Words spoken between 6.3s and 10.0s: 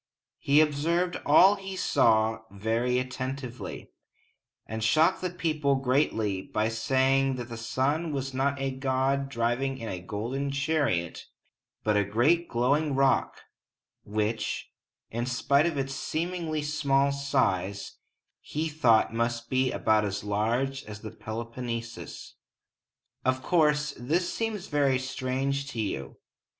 by saying that the sun was not a god driving in